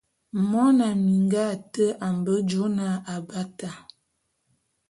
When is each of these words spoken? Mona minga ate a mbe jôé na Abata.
Mona 0.51 0.87
minga 1.03 1.41
ate 1.53 1.85
a 2.05 2.07
mbe 2.17 2.33
jôé 2.49 2.69
na 2.77 2.87
Abata. 3.13 3.69